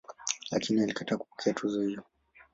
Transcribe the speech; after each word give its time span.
Lakini 0.51 0.81
alikataa 0.81 1.17
kupokea 1.17 1.53
tuzo 1.53 1.81
hiyo. 1.81 2.03